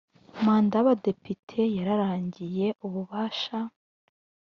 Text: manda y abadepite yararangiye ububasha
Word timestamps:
manda 0.45 0.75
y 0.77 0.81
abadepite 0.83 1.59
yararangiye 1.77 2.67
ububasha 2.85 3.57